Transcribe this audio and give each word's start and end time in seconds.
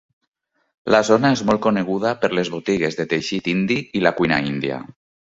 La 0.93 1.01
zona 1.09 1.29
és 1.35 1.43
molt 1.49 1.61
coneguda 1.65 2.13
per 2.23 2.31
les 2.39 2.51
botigues 2.53 2.97
de 3.01 3.05
teixit 3.13 3.51
indi 3.53 3.79
i 4.01 4.03
la 4.07 4.15
cuina 4.23 4.41
índia. 4.49 4.81